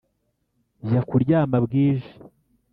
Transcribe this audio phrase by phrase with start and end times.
[0.87, 2.09] jya kuryama bwije